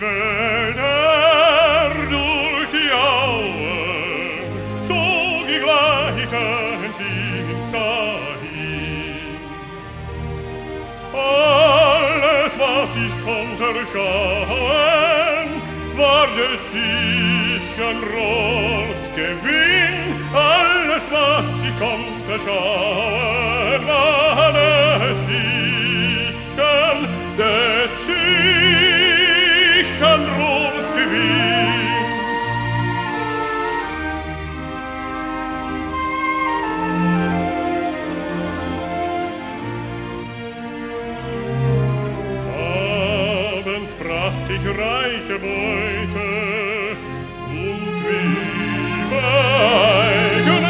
[0.00, 4.38] Wälder, durch die Auen,
[7.72, 9.40] dahin.
[11.12, 15.48] Alles, was ich konnte schauen,
[15.96, 19.98] war des sichern Rohrs Gewinn.
[20.32, 23.37] Alles, was ich konnte schauen,
[44.60, 46.28] ich reiche Beute
[47.48, 49.14] und wie
[50.14, 50.64] eigenes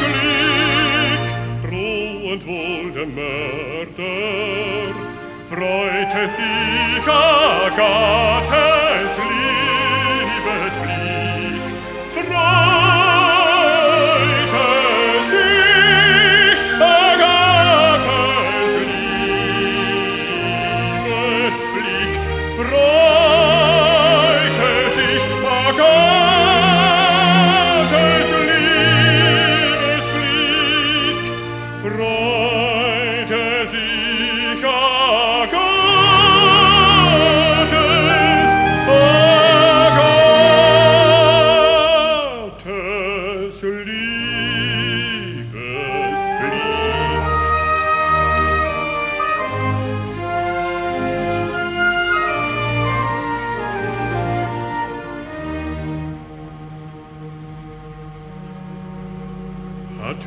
[0.00, 1.24] Glück.
[1.62, 4.14] Froh und wohl der Mörder
[5.48, 8.13] freute sich gar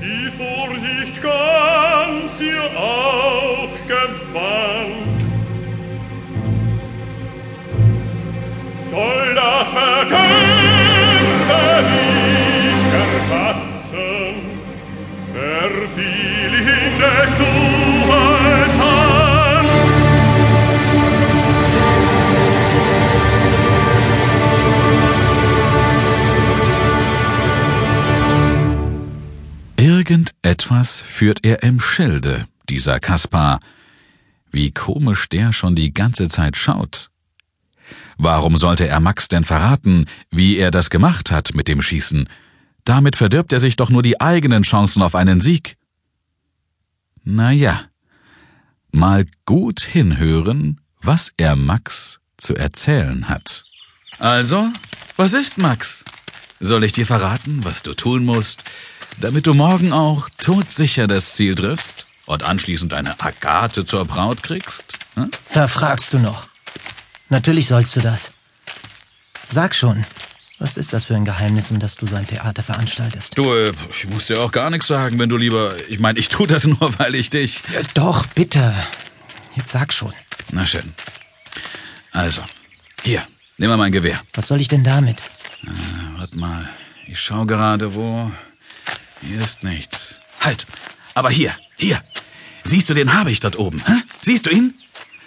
[0.00, 5.20] Die Vorsicht ganz ihr Aug gewandt,
[8.90, 9.74] soll das
[30.10, 33.60] Irgendetwas führt er im Schilde, dieser Kaspar.
[34.50, 37.10] Wie komisch der schon die ganze Zeit schaut.
[38.18, 42.28] Warum sollte er Max denn verraten, wie er das gemacht hat mit dem Schießen?
[42.84, 45.76] Damit verdirbt er sich doch nur die eigenen Chancen auf einen Sieg.
[47.22, 47.84] Na ja,
[48.90, 53.62] mal gut hinhören, was er Max zu erzählen hat.
[54.18, 54.72] Also,
[55.16, 56.04] was ist Max?
[56.58, 58.64] Soll ich dir verraten, was du tun musst,
[59.20, 64.98] damit du morgen auch todsicher das Ziel triffst und anschließend eine Agathe zur Braut kriegst?
[65.14, 65.30] Hm?
[65.52, 66.48] Da fragst du noch.
[67.28, 68.32] Natürlich sollst du das.
[69.50, 70.04] Sag schon,
[70.58, 73.36] was ist das für ein Geheimnis, um das du so ein Theater veranstaltest?
[73.36, 75.74] Du, äh, ich muss dir auch gar nichts sagen, wenn du lieber.
[75.88, 77.62] Ich meine, ich tu das nur, weil ich dich.
[77.72, 78.74] Ja, doch, bitte.
[79.54, 80.12] Jetzt sag schon.
[80.52, 80.94] Na schön.
[82.12, 82.42] Also,
[83.02, 83.26] hier,
[83.58, 84.20] nimm mal mein Gewehr.
[84.34, 85.18] Was soll ich denn damit?
[86.16, 86.68] Warte mal,
[87.06, 88.30] ich schau gerade wo.
[89.22, 90.20] Hier ist nichts.
[90.40, 90.66] Halt!
[91.14, 92.02] Aber hier, hier.
[92.64, 93.82] Siehst du den Habicht dort oben?
[93.84, 94.02] Hä?
[94.22, 94.74] Siehst du ihn?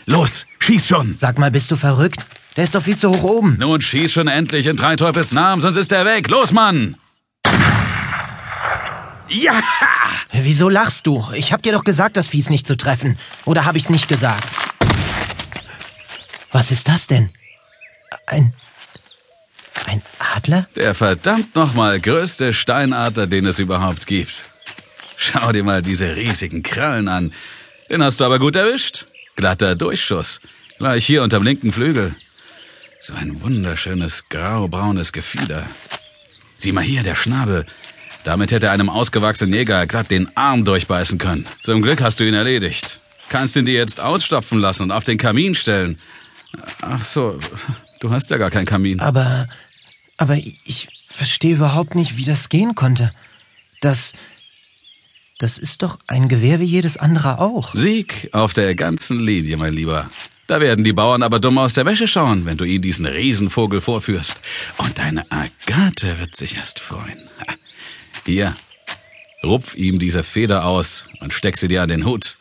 [0.05, 1.17] Los, schieß schon!
[1.17, 2.25] Sag mal, bist du verrückt?
[2.55, 3.57] Der ist doch viel zu hoch oben.
[3.59, 6.29] Nun schieß schon endlich in drei Teufels Namen, sonst ist er weg.
[6.29, 6.97] Los, Mann!
[9.29, 9.59] Ja!
[10.31, 11.27] Wieso lachst du?
[11.33, 13.17] Ich hab dir doch gesagt, das Viehs nicht zu treffen.
[13.45, 14.47] Oder hab ich's nicht gesagt?
[16.51, 17.31] Was ist das denn?
[18.27, 18.53] Ein.
[19.93, 20.67] Ein Adler?
[20.75, 24.45] Der verdammt nochmal größte Steinadler, den es überhaupt gibt.
[25.17, 27.31] Schau dir mal diese riesigen Krallen an.
[27.91, 29.05] Den hast du aber gut erwischt.
[29.35, 30.41] Glatter Durchschuss.
[30.79, 32.15] Gleich hier unterm linken Flügel.
[33.01, 35.67] So ein wunderschönes graubraunes Gefieder.
[36.57, 37.67] Sieh mal hier, der Schnabel.
[38.23, 41.45] Damit hätte einem ausgewachsenen Jäger glatt den Arm durchbeißen können.
[41.61, 42.99] Zum Glück hast du ihn erledigt.
[43.29, 45.99] Kannst ihn dir jetzt ausstopfen lassen und auf den Kamin stellen.
[46.81, 47.39] Ach so,
[47.99, 48.99] du hast ja gar keinen Kamin.
[48.99, 49.47] Aber.
[50.17, 53.11] Aber ich verstehe überhaupt nicht, wie das gehen konnte.
[53.81, 54.13] Das.
[55.39, 57.73] Das ist doch ein Gewehr wie jedes andere auch.
[57.73, 60.09] Sieg auf der ganzen Linie, mein Lieber.
[60.47, 63.81] Da werden die Bauern aber dumm aus der Wäsche schauen, wenn du ihnen diesen Riesenvogel
[63.81, 64.39] vorführst.
[64.77, 67.29] Und deine Agathe wird sich erst freuen.
[68.25, 68.55] Hier,
[69.43, 72.37] rupf ihm diese Feder aus und steck sie dir an den Hut.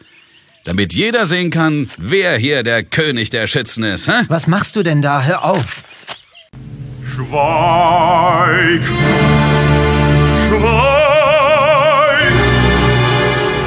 [0.64, 4.08] Damit jeder sehen kann, wer hier der König der Schützen ist.
[4.08, 4.24] Hä?
[4.28, 5.22] Was machst du denn da?
[5.22, 5.82] Hör auf!
[7.14, 8.84] Schweig,
[10.48, 12.32] schweig,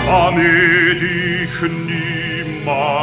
[0.08, 1.56] damit dich
[1.86, 2.95] niemand